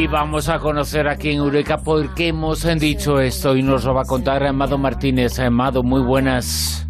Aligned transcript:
Y 0.00 0.06
vamos 0.06 0.48
a 0.48 0.58
conocer 0.58 1.06
aquí 1.08 1.28
en 1.28 1.40
Eureka 1.40 1.76
por 1.76 2.14
qué 2.14 2.28
hemos 2.28 2.66
dicho 2.78 3.20
esto 3.20 3.54
y 3.54 3.62
nos 3.62 3.84
lo 3.84 3.92
va 3.92 4.00
a 4.00 4.06
contar 4.06 4.42
Amado 4.46 4.78
Martínez. 4.78 5.38
Amado, 5.38 5.82
muy 5.82 6.00
buenas. 6.00 6.86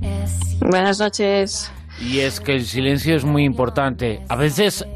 Buenas 0.60 1.01
noches. 1.01 1.72
Y 2.01 2.21
es 2.21 2.38
que 2.38 2.54
el 2.54 2.65
silencio 2.65 3.17
es 3.17 3.24
muy 3.24 3.42
importante. 3.42 4.22
A 4.28 4.37
veces 4.37 4.87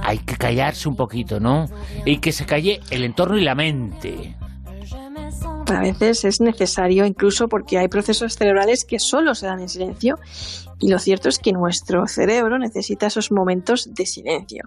hay 0.00 0.18
que 0.18 0.36
callarse 0.36 0.88
un 0.88 0.94
poquito, 0.94 1.40
¿no? 1.40 1.66
Y 2.04 2.18
que 2.18 2.30
se 2.30 2.46
calle 2.46 2.78
el 2.88 3.02
entorno 3.02 3.36
y 3.36 3.42
la 3.42 3.56
mente. 3.56 4.36
A 5.66 5.80
veces 5.80 6.24
es 6.24 6.40
necesario 6.40 7.04
incluso 7.04 7.48
porque 7.48 7.78
hay 7.78 7.88
procesos 7.88 8.34
cerebrales 8.34 8.84
que 8.84 9.00
solo 9.00 9.34
se 9.34 9.46
dan 9.46 9.58
en 9.58 9.68
silencio 9.68 10.20
y 10.80 10.88
lo 10.88 10.98
cierto 10.98 11.28
es 11.28 11.38
que 11.38 11.52
nuestro 11.52 12.06
cerebro 12.06 12.58
necesita 12.58 13.06
esos 13.06 13.30
momentos 13.30 13.92
de 13.94 14.06
silencio. 14.06 14.64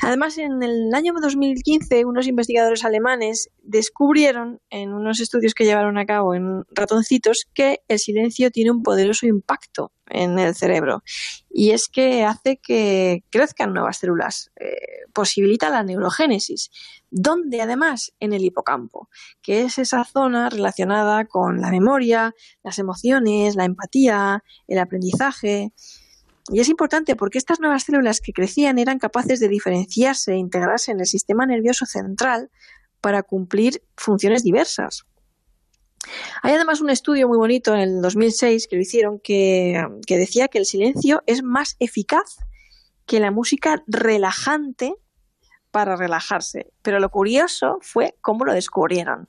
Además, 0.00 0.38
en 0.38 0.62
el 0.62 0.94
año 0.94 1.12
2015, 1.20 2.04
unos 2.04 2.28
investigadores 2.28 2.84
alemanes 2.84 3.50
descubrieron 3.62 4.60
en 4.70 4.92
unos 4.92 5.20
estudios 5.20 5.54
que 5.54 5.64
llevaron 5.64 5.98
a 5.98 6.06
cabo 6.06 6.34
en 6.34 6.62
ratoncitos 6.70 7.46
que 7.52 7.80
el 7.88 7.98
silencio 7.98 8.50
tiene 8.50 8.70
un 8.70 8.82
poderoso 8.82 9.26
impacto 9.26 9.92
en 10.08 10.38
el 10.38 10.54
cerebro 10.54 11.02
y 11.50 11.70
es 11.70 11.88
que 11.88 12.24
hace 12.24 12.58
que 12.58 13.22
crezcan 13.30 13.72
nuevas 13.72 13.98
células, 13.98 14.50
eh, 14.56 14.74
posibilita 15.12 15.70
la 15.70 15.84
neurogénesis, 15.84 16.70
donde 17.10 17.62
además 17.62 18.12
en 18.18 18.32
el 18.32 18.44
hipocampo, 18.44 19.08
que 19.40 19.62
es 19.62 19.78
esa 19.78 20.04
zona 20.04 20.50
relacionada 20.50 21.24
con 21.26 21.60
la 21.60 21.70
memoria, 21.70 22.34
las 22.64 22.80
emociones, 22.80 23.54
la 23.54 23.64
empatía, 23.64 24.42
el 24.66 24.78
aprendizaje. 24.78 25.23
Y 26.50 26.60
es 26.60 26.68
importante 26.68 27.16
porque 27.16 27.38
estas 27.38 27.60
nuevas 27.60 27.84
células 27.84 28.20
que 28.20 28.32
crecían 28.32 28.78
eran 28.78 28.98
capaces 28.98 29.40
de 29.40 29.48
diferenciarse 29.48 30.32
e 30.32 30.36
integrarse 30.36 30.92
en 30.92 31.00
el 31.00 31.06
sistema 31.06 31.46
nervioso 31.46 31.86
central 31.86 32.50
para 33.00 33.22
cumplir 33.22 33.82
funciones 33.96 34.42
diversas. 34.42 35.06
Hay 36.42 36.52
además 36.52 36.80
un 36.80 36.90
estudio 36.90 37.28
muy 37.28 37.38
bonito 37.38 37.74
en 37.74 37.80
el 37.80 38.02
2006 38.02 38.68
que 38.68 38.76
lo 38.76 38.82
hicieron 38.82 39.18
que, 39.20 39.82
decía 40.06 40.48
que 40.48 40.58
el 40.58 40.66
silencio 40.66 41.22
es 41.26 41.42
más 41.42 41.76
eficaz 41.80 42.38
que 43.06 43.20
la 43.20 43.30
música 43.30 43.82
relajante 43.86 44.94
para 45.70 45.96
relajarse. 45.96 46.72
Pero 46.82 47.00
lo 47.00 47.10
curioso 47.10 47.78
fue 47.80 48.16
cómo 48.20 48.44
lo 48.44 48.52
descubrieron. 48.52 49.28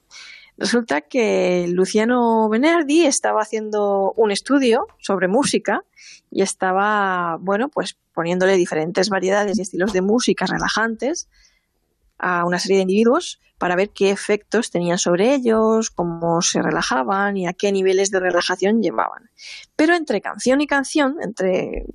Resulta 0.57 1.01
que 1.01 1.67
Luciano 1.69 2.47
Benardi 2.47 3.05
estaba 3.05 3.41
haciendo 3.41 4.13
un 4.15 4.31
estudio 4.31 4.87
sobre 4.99 5.27
música 5.27 5.83
y 6.31 6.41
estaba, 6.41 7.37
bueno, 7.41 7.69
pues 7.69 7.97
poniéndole 8.13 8.55
diferentes 8.55 9.09
variedades 9.09 9.57
y 9.57 9.61
estilos 9.61 9.91
de 9.91 10.01
música 10.01 10.45
relajantes 10.45 11.27
a 12.17 12.45
una 12.45 12.59
serie 12.59 12.77
de 12.77 12.83
individuos 12.83 13.41
para 13.57 13.75
ver 13.75 13.89
qué 13.89 14.11
efectos 14.11 14.71
tenían 14.71 14.97
sobre 14.97 15.33
ellos, 15.33 15.89
cómo 15.89 16.41
se 16.41 16.61
relajaban 16.61 17.35
y 17.35 17.47
a 17.47 17.53
qué 17.53 17.71
niveles 17.71 18.09
de 18.11 18.21
relajación 18.21 18.81
llevaban. 18.81 19.29
Pero 19.75 19.93
entre 19.93 20.21
canción 20.21 20.61
y 20.61 20.67
canción, 20.67 21.17
entre 21.21 21.85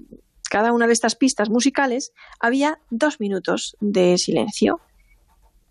cada 0.50 0.72
una 0.72 0.86
de 0.86 0.92
estas 0.92 1.16
pistas 1.16 1.48
musicales, 1.48 2.12
había 2.38 2.78
dos 2.90 3.20
minutos 3.20 3.76
de 3.80 4.18
silencio. 4.18 4.80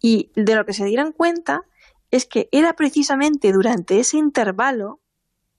Y 0.01 0.31
de 0.35 0.55
lo 0.55 0.65
que 0.65 0.73
se 0.73 0.85
dieran 0.85 1.11
cuenta 1.11 1.65
es 2.11 2.25
que 2.25 2.49
era 2.52 2.73
precisamente 2.73 3.52
durante 3.52 3.99
ese 3.99 4.17
intervalo, 4.17 4.99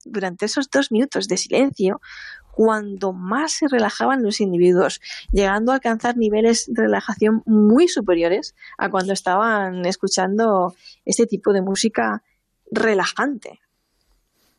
durante 0.04 0.46
esos 0.46 0.70
dos 0.70 0.90
minutos 0.90 1.28
de 1.28 1.36
silencio, 1.36 2.00
cuando 2.52 3.12
más 3.12 3.52
se 3.52 3.68
relajaban 3.68 4.22
los 4.22 4.40
individuos, 4.40 5.00
llegando 5.32 5.72
a 5.72 5.76
alcanzar 5.76 6.16
niveles 6.16 6.66
de 6.68 6.82
relajación 6.82 7.42
muy 7.46 7.88
superiores 7.88 8.54
a 8.76 8.90
cuando 8.90 9.12
estaban 9.12 9.86
escuchando 9.86 10.74
este 11.04 11.26
tipo 11.26 11.52
de 11.52 11.62
música 11.62 12.22
relajante. 12.70 13.60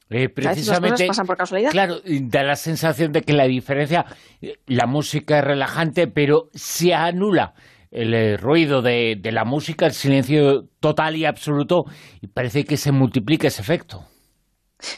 Eh, 0.10 0.28
precisamente, 0.28 1.08
pasan 1.08 1.26
por 1.26 1.38
casualidad. 1.38 1.72
Claro, 1.72 2.02
da 2.04 2.44
la 2.44 2.58
sensación 2.58 3.14
de 3.14 3.22
que 3.22 3.34
la 3.34 3.46
diferencia, 3.46 4.06
eh, 4.42 4.60
la 4.68 4.86
música 4.86 5.40
es 5.40 5.46
relajante, 5.46 6.08
pero 6.08 6.50
se 6.54 6.94
anula 6.94 7.54
el 7.92 8.14
eh, 8.14 8.38
ruido 8.38 8.82
de, 8.82 9.18
de 9.22 9.32
la 9.32 9.46
música, 9.46 9.86
el 9.86 9.94
silencio 9.94 10.68
total 10.80 11.16
y 11.18 11.26
absoluto, 11.26 11.84
y 12.22 12.28
parece 12.28 12.64
que 12.64 12.78
se 12.78 12.92
multiplica 12.92 13.48
ese 13.48 13.62
efecto. 13.62 14.06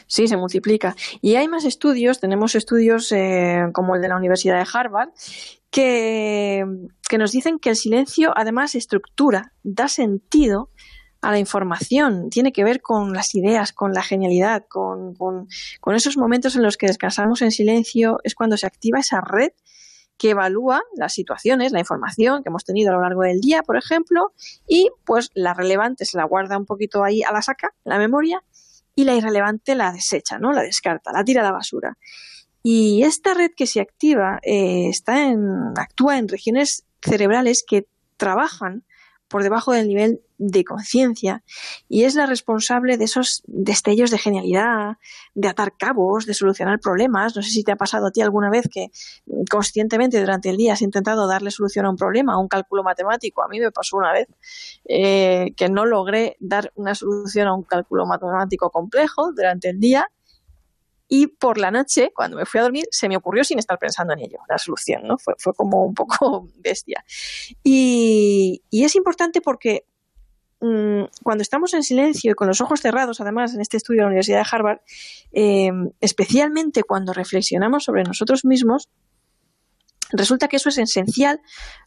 Sí, 0.06 0.28
se 0.28 0.36
multiplica. 0.36 0.94
Y 1.20 1.36
hay 1.36 1.48
más 1.48 1.64
estudios, 1.64 2.20
tenemos 2.20 2.54
estudios 2.54 3.10
eh, 3.12 3.64
como 3.72 3.96
el 3.96 4.02
de 4.02 4.08
la 4.08 4.16
Universidad 4.16 4.58
de 4.58 4.68
Harvard, 4.72 5.10
que, 5.70 6.64
nos 7.18 7.32
dicen 7.32 7.58
que 7.58 7.70
el 7.70 7.76
silencio 7.76 8.32
además 8.34 8.74
estructura, 8.74 9.52
da 9.62 9.88
sentido 9.88 10.70
a 11.20 11.30
la 11.30 11.38
información, 11.38 12.28
tiene 12.28 12.52
que 12.52 12.64
ver 12.64 12.80
con 12.80 13.12
las 13.12 13.34
ideas, 13.34 13.72
con 13.72 13.92
la 13.92 14.02
genialidad, 14.02 14.64
con, 14.68 15.14
con, 15.14 15.94
esos 15.94 16.16
momentos 16.16 16.56
en 16.56 16.62
los 16.62 16.76
que 16.76 16.86
descansamos 16.86 17.40
en 17.42 17.50
silencio, 17.50 18.18
es 18.24 18.34
cuando 18.34 18.56
se 18.56 18.66
activa 18.66 18.98
esa 18.98 19.20
red 19.20 19.52
que 20.16 20.30
evalúa 20.30 20.82
las 20.96 21.12
situaciones, 21.12 21.72
la 21.72 21.80
información 21.80 22.42
que 22.42 22.48
hemos 22.48 22.64
tenido 22.64 22.90
a 22.90 22.94
lo 22.94 23.02
largo 23.02 23.22
del 23.22 23.40
día, 23.40 23.62
por 23.62 23.76
ejemplo, 23.76 24.32
y 24.66 24.90
pues 25.04 25.30
la 25.34 25.54
relevante 25.54 26.04
se 26.04 26.16
la 26.16 26.24
guarda 26.24 26.56
un 26.56 26.66
poquito 26.66 27.04
ahí 27.04 27.22
a 27.22 27.32
la 27.32 27.42
saca, 27.42 27.74
la 27.84 27.98
memoria, 27.98 28.42
y 28.96 29.04
la 29.04 29.14
irrelevante 29.14 29.74
la 29.74 29.92
desecha, 29.92 30.38
¿no? 30.38 30.52
La 30.52 30.62
descarta, 30.62 31.12
la 31.12 31.24
tira 31.24 31.40
a 31.40 31.44
la 31.44 31.52
basura. 31.52 31.98
Y 32.62 33.02
esta 33.02 33.34
red 33.34 33.50
que 33.56 33.66
se 33.66 33.80
activa 33.80 34.38
eh, 34.42 34.88
está 34.88 35.28
en, 35.28 35.72
actúa 35.76 36.18
en 36.18 36.28
regiones 36.28 36.84
cerebrales 37.02 37.64
que 37.66 37.86
trabajan 38.16 38.84
por 39.34 39.42
debajo 39.42 39.72
del 39.72 39.88
nivel 39.88 40.20
de 40.38 40.62
conciencia 40.62 41.42
y 41.88 42.04
es 42.04 42.14
la 42.14 42.24
responsable 42.24 42.98
de 42.98 43.06
esos 43.06 43.42
destellos 43.48 44.12
de 44.12 44.18
genialidad, 44.18 44.98
de 45.34 45.48
atar 45.48 45.76
cabos, 45.76 46.24
de 46.24 46.34
solucionar 46.34 46.78
problemas. 46.78 47.34
No 47.34 47.42
sé 47.42 47.50
si 47.50 47.64
te 47.64 47.72
ha 47.72 47.76
pasado 47.76 48.06
a 48.06 48.10
ti 48.12 48.20
alguna 48.20 48.48
vez 48.48 48.68
que 48.72 48.92
conscientemente 49.50 50.20
durante 50.20 50.50
el 50.50 50.56
día 50.56 50.74
has 50.74 50.82
intentado 50.82 51.26
darle 51.26 51.50
solución 51.50 51.84
a 51.84 51.90
un 51.90 51.96
problema, 51.96 52.34
a 52.34 52.38
un 52.38 52.46
cálculo 52.46 52.84
matemático. 52.84 53.42
A 53.42 53.48
mí 53.48 53.58
me 53.58 53.72
pasó 53.72 53.96
una 53.96 54.12
vez 54.12 54.28
eh, 54.88 55.52
que 55.56 55.68
no 55.68 55.84
logré 55.84 56.36
dar 56.38 56.70
una 56.76 56.94
solución 56.94 57.48
a 57.48 57.56
un 57.56 57.64
cálculo 57.64 58.06
matemático 58.06 58.70
complejo 58.70 59.32
durante 59.32 59.70
el 59.70 59.80
día 59.80 60.08
y 61.08 61.26
por 61.26 61.58
la 61.58 61.70
noche, 61.70 62.12
cuando 62.14 62.36
me 62.36 62.46
fui 62.46 62.60
a 62.60 62.62
dormir, 62.62 62.86
se 62.90 63.08
me 63.08 63.16
ocurrió 63.16 63.44
sin 63.44 63.58
estar 63.58 63.78
pensando 63.78 64.14
en 64.14 64.20
ello, 64.20 64.38
la 64.48 64.58
solución, 64.58 65.02
¿no? 65.06 65.18
Fue, 65.18 65.34
fue 65.38 65.52
como 65.54 65.84
un 65.84 65.94
poco 65.94 66.48
bestia. 66.56 67.04
Y, 67.62 68.62
es 68.70 68.96
importante 68.96 69.40
porque 69.40 69.86
mm, 70.60 71.04
cuando 71.22 71.42
estamos 71.42 71.74
en 71.74 71.82
silencio 71.82 72.32
y 72.32 72.34
con 72.34 72.48
los 72.48 72.60
ojos 72.60 72.80
cerrados, 72.80 73.20
además, 73.20 73.54
en 73.54 73.60
este 73.60 73.76
estudio 73.76 73.98
de 73.98 74.02
la 74.02 74.08
Universidad 74.08 74.38
de 74.38 74.48
Harvard, 74.50 74.78
eh, 75.32 75.70
especialmente 76.00 76.82
cuando 76.82 77.12
reflexionamos 77.12 77.84
sobre 77.84 78.02
nosotros 78.02 78.44
mismos, 78.44 78.88
resulta 80.10 80.48
que 80.48 80.56
eso 80.56 80.70
es 80.70 80.78
esencial 80.78 81.40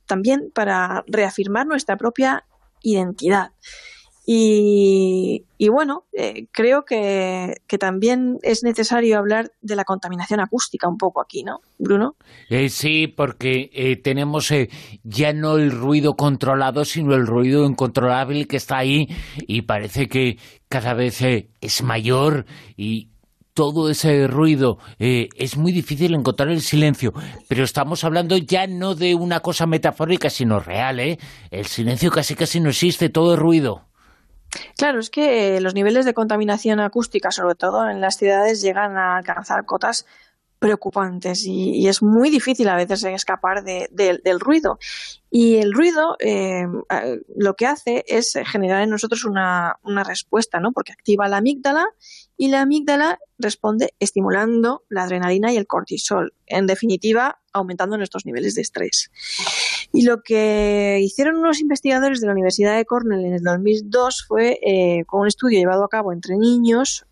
también 0.06 0.52
para 0.54 1.04
reafirmar 1.08 1.66
nuestra 1.66 1.98
propia 1.98 2.46
identidad. 2.84 3.52
Y, 4.30 5.46
bueno, 5.70 6.04
eh, 6.12 6.48
creo 6.52 6.84
que, 6.84 7.54
también 7.80 8.40
es 8.42 8.62
necesario 8.62 9.18
hablar 9.18 9.54
de 9.62 9.78
la 9.78 9.86
contaminación 9.86 10.42
acústica 10.42 10.90
un 10.90 10.98
poco 10.98 11.22
aquí, 11.22 11.44
¿no, 11.44 11.60
Bruno? 11.80 12.18
Eh, 12.50 12.68
sí, 12.68 13.08
porque 13.08 13.70
eh, 13.72 13.96
tenemos 13.96 14.52
ya 15.04 15.32
no 15.32 15.56
el 15.56 15.72
ruido 15.72 16.16
controlado, 16.16 16.84
sino 16.84 17.16
el 17.16 17.26
ruido 17.26 17.66
incontrolable 17.66 18.48
que 18.48 18.58
está 18.58 18.80
ahí 18.80 19.08
y 19.48 19.62
parece 19.62 20.10
que 20.10 20.38
cada 20.68 20.94
vez 20.94 21.22
es 21.22 21.84
mayor 21.84 22.46
y 22.76 23.12
todo 23.54 23.90
ese 23.90 24.28
ruido. 24.28 24.78
es 25.00 25.58
muy 25.58 25.72
difícil 25.72 26.14
encontrar 26.14 26.50
el 26.50 26.62
silencio, 26.62 27.14
pero 27.48 27.64
estamos 27.64 28.04
hablando 28.04 28.36
ya 28.36 28.68
no 28.68 28.94
de 28.94 29.16
una 29.16 29.40
cosa 29.40 29.68
metafórica, 29.68 30.30
sino 30.30 30.60
real, 30.60 31.00
¿eh? 31.00 31.18
El 31.50 31.66
silencio 31.66 32.12
casi 32.12 32.36
casi 32.36 32.60
no 32.60 32.70
existe, 32.70 33.08
todo 33.08 33.36
es 33.36 33.40
ruido. 33.40 33.88
Claro, 34.78 35.00
es 35.00 35.10
que 35.10 35.60
los 35.62 35.74
niveles 35.74 36.06
de 36.06 36.14
contaminación 36.14 36.80
acústica, 36.80 37.32
sobre 37.32 37.56
todo 37.56 37.90
en 37.90 38.02
las 38.02 38.18
ciudades, 38.18 38.62
llegan 38.62 38.98
a 38.98 39.18
alcanzar 39.18 39.66
cotas 39.66 40.06
preocupantes 40.60 41.46
y, 41.46 41.88
es 41.88 42.02
muy 42.02 42.30
difícil 42.30 42.68
a 42.70 42.76
veces 42.76 43.04
escapar 43.04 43.64
del 43.64 44.40
ruido. 44.40 44.80
Y 45.30 45.58
el 45.58 45.74
ruido 45.74 46.16
eh, 46.20 46.66
lo 47.36 47.56
que 47.56 47.68
hace 47.68 48.04
es 48.08 48.34
generar 48.46 48.82
en 48.82 48.90
nosotros 48.90 49.26
una, 49.26 49.78
una 49.84 50.04
respuesta, 50.04 50.60
¿no? 50.60 50.72
Porque 50.72 50.94
activa 50.94 51.28
la 51.28 51.38
amígdala 51.38 51.86
y 52.38 52.48
la 52.48 52.62
amígdala 52.62 53.20
responde 53.38 53.94
estimulando 54.00 54.84
la 54.90 55.04
adrenalina 55.04 55.52
y 55.52 55.58
el 55.58 55.68
cortisol. 55.68 56.34
En 56.48 56.66
definitiva, 56.66 57.40
aumentando 57.54 57.98
nuestros 57.98 58.26
niveles 58.26 58.56
de 58.56 58.62
estrés. 58.62 59.12
Y 59.92 60.04
lo 60.04 60.22
que 60.22 61.00
hicieron 61.02 61.38
unos 61.38 61.60
investigadores 61.60 62.22
de 62.22 62.28
la 62.28 62.34
Universidad 62.34 62.76
de 62.76 62.86
Cornell 62.86 63.26
en 63.26 63.34
el 63.34 63.42
2002 63.42 64.26
fue, 64.28 64.60
eh, 64.62 65.06
con 65.06 65.22
un 65.22 65.28
estudio 65.28 65.58
llevado 65.58 65.84
a 65.84 65.90
cabo 65.90 66.14
entre 66.14 66.38
niños, 66.38 67.07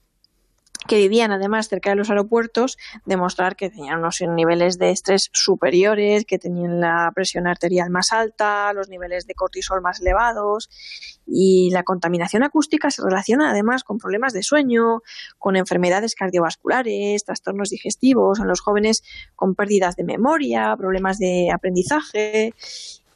que 0.88 0.98
vivían 0.98 1.32
además 1.32 1.68
cerca 1.68 1.90
de 1.90 1.96
los 1.96 2.10
aeropuertos, 2.10 2.78
demostrar 3.06 3.56
que 3.56 3.70
tenían 3.70 4.00
unos 4.00 4.22
niveles 4.22 4.78
de 4.78 4.92
estrés 4.92 5.30
superiores, 5.34 6.26
que 6.26 6.38
tenían 6.38 6.80
la 6.80 7.12
presión 7.14 7.48
arterial 7.48 7.90
más 7.90 8.12
alta, 8.12 8.72
los 8.74 8.90
niveles 8.90 9.26
de 9.28 9.34
cortisol 9.34 9.82
más 9.82 10.02
elevados 10.02 10.70
y 11.26 11.70
la 11.72 11.84
contaminación 11.84 12.44
acústica 12.44 12.92
se 12.92 13.04
relaciona 13.04 13.52
además 13.52 13.84
con 13.84 13.98
problemas 13.98 14.34
de 14.34 14.44
sueño, 14.44 15.02
con 15.38 15.56
enfermedades 15.56 16.16
cardiovasculares, 16.16 17.24
trastornos 17.24 17.70
digestivos 17.70 18.40
en 18.40 18.48
los 18.48 18.62
jóvenes 18.62 19.04
con 19.36 19.56
pérdidas 19.56 19.96
de 19.96 20.04
memoria, 20.04 20.76
problemas 20.78 21.18
de 21.18 21.50
aprendizaje 21.52 22.54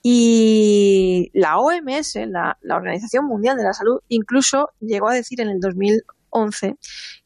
y 0.02 1.30
la 1.34 1.58
OMS, 1.60 2.16
la, 2.28 2.58
la, 2.62 2.76
Organización 2.78 3.26
Mundial 3.26 3.58
de 3.58 3.64
la 3.64 3.74
Salud, 3.74 4.00
incluso 4.08 4.70
llegó 4.80 5.10
a 5.10 5.14
decir 5.14 5.42
en 5.42 5.50
el 5.50 5.60
2011 6.32 6.78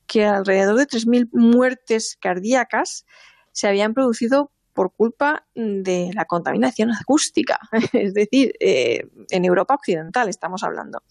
que 0.08 0.26
alrededor 0.26 0.78
de 0.78 0.88
3.000 0.88 1.30
muertes 1.32 2.18
cardíacas 2.20 3.06
se 3.52 3.68
habían 3.68 3.94
producido 3.94 4.52
por 4.74 4.92
culpa 4.94 5.46
de 5.56 6.12
la 6.14 6.26
contaminación 6.26 6.92
acústica, 6.92 7.60
es 7.94 8.14
decir, 8.14 8.54
eh, 8.60 9.08
en 9.30 9.46
Europa 9.46 9.76
Occidental 9.76 10.30
estamos 10.30 10.64
hablando. 10.64 11.04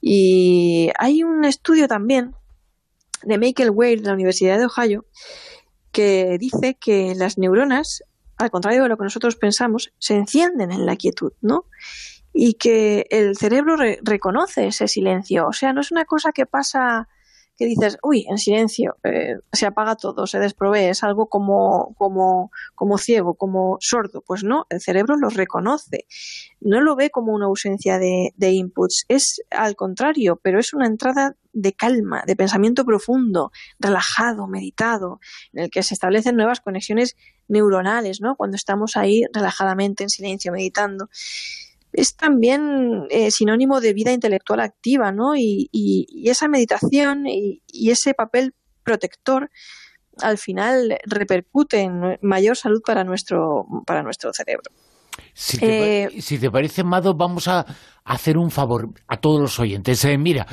Y 0.00 0.90
hay 0.98 1.22
un 1.22 1.44
estudio 1.44 1.88
también 1.88 2.34
de 3.22 3.38
Michael 3.38 3.70
Wade 3.70 3.96
de 3.96 4.08
la 4.08 4.14
Universidad 4.14 4.58
de 4.58 4.66
Ohio 4.66 5.06
que 5.92 6.38
dice 6.38 6.74
que 6.74 7.14
las 7.14 7.38
neuronas, 7.38 8.02
al 8.36 8.50
contrario 8.50 8.82
de 8.82 8.88
lo 8.88 8.96
que 8.96 9.04
nosotros 9.04 9.36
pensamos, 9.36 9.92
se 9.98 10.16
encienden 10.16 10.72
en 10.72 10.86
la 10.86 10.96
quietud, 10.96 11.32
¿no? 11.40 11.66
Y 12.32 12.54
que 12.54 13.06
el 13.10 13.36
cerebro 13.36 13.76
reconoce 14.02 14.66
ese 14.66 14.88
silencio. 14.88 15.46
O 15.46 15.52
sea, 15.52 15.72
no 15.72 15.80
es 15.80 15.92
una 15.92 16.04
cosa 16.04 16.32
que 16.32 16.46
pasa 16.46 17.08
que 17.56 17.66
dices, 17.66 17.98
uy, 18.02 18.26
en 18.28 18.38
silencio, 18.38 18.96
eh, 19.04 19.36
se 19.52 19.66
apaga 19.66 19.96
todo, 19.96 20.26
se 20.26 20.38
desprovee, 20.38 20.90
es 20.90 21.04
algo 21.04 21.28
como, 21.28 21.94
como, 21.96 22.50
como 22.74 22.98
ciego, 22.98 23.34
como 23.34 23.76
sordo. 23.80 24.22
Pues 24.26 24.42
no, 24.42 24.66
el 24.70 24.80
cerebro 24.80 25.16
lo 25.16 25.28
reconoce, 25.28 26.06
no 26.60 26.80
lo 26.80 26.96
ve 26.96 27.10
como 27.10 27.32
una 27.32 27.46
ausencia 27.46 27.98
de, 27.98 28.32
de 28.36 28.52
inputs, 28.52 29.04
es 29.08 29.40
al 29.50 29.76
contrario, 29.76 30.40
pero 30.42 30.58
es 30.58 30.74
una 30.74 30.86
entrada 30.86 31.36
de 31.52 31.72
calma, 31.72 32.24
de 32.26 32.34
pensamiento 32.34 32.84
profundo, 32.84 33.52
relajado, 33.78 34.48
meditado, 34.48 35.20
en 35.52 35.64
el 35.64 35.70
que 35.70 35.82
se 35.82 35.94
establecen 35.94 36.36
nuevas 36.36 36.60
conexiones 36.60 37.16
neuronales, 37.46 38.20
¿no? 38.20 38.36
Cuando 38.36 38.56
estamos 38.56 38.96
ahí 38.96 39.22
relajadamente 39.32 40.02
en 40.02 40.10
silencio, 40.10 40.52
meditando 40.52 41.08
es 41.94 42.16
también 42.16 43.06
eh, 43.08 43.30
sinónimo 43.30 43.80
de 43.80 43.94
vida 43.94 44.12
intelectual 44.12 44.60
activa, 44.60 45.12
¿no? 45.12 45.36
Y, 45.36 45.70
esa 46.24 46.48
meditación 46.48 47.26
y, 47.26 47.62
ese 47.90 48.14
papel 48.14 48.54
protector 48.82 49.50
al 50.20 50.38
final 50.38 50.98
repercute 51.04 51.80
en 51.80 52.18
mayor 52.22 52.56
salud 52.56 52.82
para 52.84 53.04
nuestro, 53.04 53.66
para 53.86 54.02
nuestro 54.02 54.32
cerebro. 54.32 54.70
Si 55.32 55.58
te, 55.58 56.04
eh, 56.04 56.50
parece, 56.50 56.82
Mado, 56.82 57.14
vamos 57.14 57.46
a 57.48 57.64
hacer 58.04 58.36
un 58.36 58.50
favor 58.50 58.90
a 59.06 59.20
todos 59.20 59.40
los 59.40 59.60
oyentes. 59.60 60.04
Eh, 60.04 60.18
mira, 60.18 60.46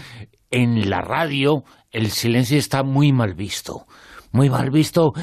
en 0.52 0.90
la 0.90 1.02
radio 1.02 1.64
el 1.90 2.12
silencio 2.12 2.58
está 2.58 2.84
muy 2.84 3.12
mal 3.12 3.34
visto. 3.34 3.88
Muy 4.32 4.50
mal 4.50 4.70
visto 4.70 5.14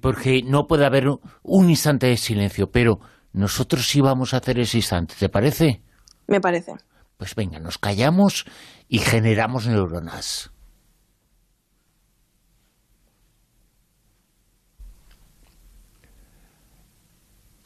porque 0.00 0.42
no 0.42 0.66
puede 0.66 0.86
haber 0.86 1.06
un 1.42 1.68
instante 1.68 2.06
de 2.06 2.16
silencio, 2.16 2.70
pero 2.70 2.98
nosotros 3.34 3.88
sí 3.88 4.00
vamos 4.00 4.32
a 4.32 4.36
hacer 4.36 4.60
ese 4.60 4.78
instante, 4.78 5.16
¿te 5.18 5.28
parece? 5.28 5.82
Me 6.28 6.40
parece. 6.40 6.72
Pues 7.16 7.34
venga, 7.34 7.58
nos 7.58 7.78
callamos 7.78 8.44
y 8.88 9.00
generamos 9.00 9.66
neuronas. 9.66 10.52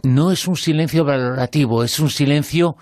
No 0.03 0.33
es 0.33 0.49
un 0.49 0.57
silencio 0.57 1.05
valorativo, 1.05 1.85
es 1.85 2.01
un 2.01 2.09
silencio 2.09 2.77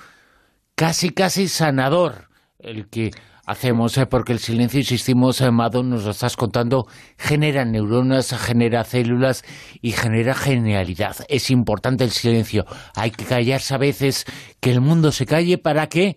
casi, 0.76 1.10
casi 1.10 1.48
sanador, 1.48 2.28
el 2.60 2.88
que 2.88 3.10
hacemos, 3.46 3.96
eh, 3.96 4.06
porque 4.06 4.32
el 4.32 4.40
silencio, 4.40 4.80
insistimos, 4.80 5.40
Amado, 5.40 5.82
nos 5.82 6.04
lo 6.04 6.10
estás 6.10 6.36
contando, 6.36 6.86
genera 7.16 7.64
neuronas, 7.64 8.36
genera 8.38 8.84
células 8.84 9.44
y 9.80 9.92
genera 9.92 10.34
genialidad. 10.34 11.16
Es 11.28 11.50
importante 11.50 12.04
el 12.04 12.10
silencio. 12.10 12.66
Hay 12.94 13.12
que 13.12 13.24
callarse 13.24 13.74
a 13.74 13.78
veces, 13.78 14.26
que 14.60 14.72
el 14.72 14.80
mundo 14.80 15.12
se 15.12 15.24
calle 15.24 15.56
para 15.56 15.88
que 15.88 16.16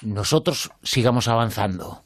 nosotros 0.00 0.70
sigamos 0.82 1.28
avanzando. 1.28 2.04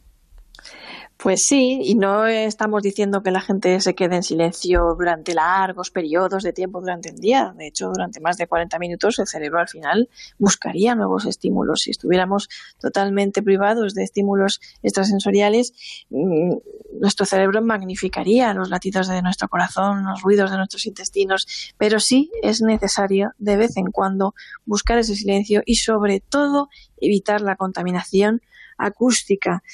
Pues 1.27 1.45
sí, 1.45 1.81
y 1.83 1.97
no 1.97 2.25
estamos 2.29 2.85
diciendo 2.85 3.21
que 3.21 3.33
la 3.33 3.41
gente 3.41 3.81
se 3.81 3.97
quede 3.97 4.15
en 4.15 4.23
silencio 4.23 4.95
durante 4.97 5.35
largos 5.35 5.91
periodos 5.91 6.45
de 6.45 6.53
tiempo 6.53 6.79
durante 6.79 7.09
el 7.09 7.17
día. 7.17 7.53
De 7.59 7.67
hecho, 7.67 7.89
durante 7.89 8.21
más 8.21 8.37
de 8.37 8.47
40 8.47 8.79
minutos 8.79 9.19
el 9.19 9.27
cerebro 9.27 9.59
al 9.59 9.67
final 9.67 10.09
buscaría 10.39 10.95
nuevos 10.95 11.27
estímulos. 11.27 11.81
Si 11.81 11.91
estuviéramos 11.91 12.49
totalmente 12.79 13.43
privados 13.43 13.93
de 13.95 14.05
estímulos 14.05 14.61
extrasensoriales, 14.85 15.73
mm, 16.11 16.59
nuestro 17.01 17.27
cerebro 17.27 17.61
magnificaría 17.61 18.55
los 18.55 18.71
latidos 18.71 19.09
de 19.09 19.21
nuestro 19.21 19.49
corazón, 19.49 20.05
los 20.05 20.23
ruidos 20.23 20.53
de 20.53 20.59
nuestros 20.59 20.87
intestinos. 20.87 21.75
Pero 21.77 21.99
sí 21.99 22.31
es 22.41 22.63
necesario 22.63 23.33
de 23.39 23.57
vez 23.57 23.77
en 23.77 23.91
cuando 23.91 24.37
buscar 24.65 24.99
ese 24.99 25.17
silencio 25.17 25.65
y 25.67 25.75
sobre 25.75 26.21
todo 26.21 26.69
evitar 27.01 27.41
la 27.41 27.57
contaminación 27.57 28.43
acústica 28.79 29.65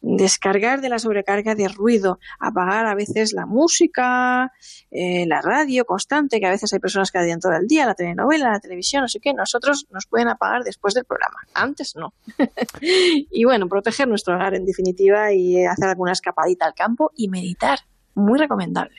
descargar 0.00 0.80
de 0.80 0.88
la 0.88 0.98
sobrecarga 0.98 1.54
de 1.54 1.68
ruido, 1.68 2.18
apagar 2.38 2.86
a 2.86 2.94
veces 2.94 3.32
la 3.32 3.46
música, 3.46 4.52
eh, 4.90 5.26
la 5.26 5.40
radio 5.42 5.84
constante, 5.84 6.40
que 6.40 6.46
a 6.46 6.50
veces 6.50 6.72
hay 6.72 6.78
personas 6.78 7.10
que 7.10 7.18
adian 7.18 7.40
todo 7.40 7.52
el 7.52 7.66
día, 7.66 7.86
la 7.86 7.94
telenovela, 7.94 8.52
la 8.52 8.60
televisión, 8.60 9.08
sé 9.08 9.20
qué, 9.20 9.32
nosotros 9.34 9.86
nos 9.90 10.06
pueden 10.06 10.28
apagar 10.28 10.62
después 10.62 10.94
del 10.94 11.04
programa, 11.04 11.38
antes 11.54 11.94
no. 11.96 12.14
y 12.80 13.44
bueno, 13.44 13.68
proteger 13.68 14.08
nuestro 14.08 14.34
hogar 14.34 14.54
en 14.54 14.64
definitiva 14.64 15.32
y 15.32 15.64
hacer 15.64 15.88
alguna 15.88 16.12
escapadita 16.12 16.66
al 16.66 16.74
campo 16.74 17.12
y 17.16 17.28
meditar, 17.28 17.80
muy 18.14 18.38
recomendable. 18.38 18.96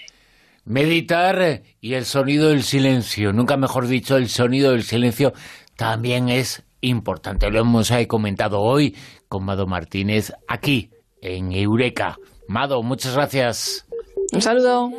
Meditar 0.65 1.63
y 1.81 1.93
el 1.93 2.05
sonido 2.05 2.49
del 2.49 2.63
silencio, 2.63 3.33
nunca 3.33 3.57
mejor 3.57 3.87
dicho, 3.87 4.17
el 4.17 4.29
sonido 4.29 4.71
del 4.71 4.83
silencio 4.83 5.33
también 5.75 6.29
es 6.29 6.63
importante. 6.81 7.49
Lo 7.49 7.59
hemos 7.59 7.91
comentado 8.07 8.61
hoy 8.61 8.95
con 9.27 9.45
Mado 9.45 9.67
Martínez 9.67 10.31
aquí 10.47 10.89
en 11.21 11.51
Eureka. 11.51 12.17
Mado, 12.47 12.81
muchas 12.81 13.13
gracias. 13.13 13.87
Un 14.31 14.41
saludo. 14.41 14.91